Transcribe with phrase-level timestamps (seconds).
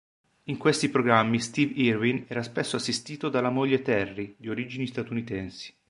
[0.45, 5.71] In questi programmi Steve Irwin era spesso assistito dalla moglie Terri, di origini statunitensi.